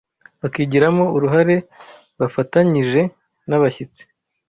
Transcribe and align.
bakigiramo 0.41 1.03
uruhare 1.15 1.55
bafatanyije 2.19 3.01
n’abashyitsi 3.49 4.03